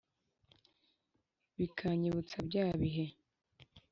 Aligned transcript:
bikanyibutsa 1.57 2.37
bya 2.47 2.63
bihe 2.79 3.05